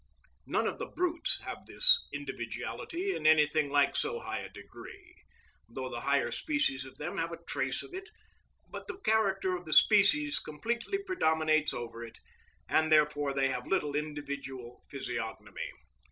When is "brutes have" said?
0.87-1.67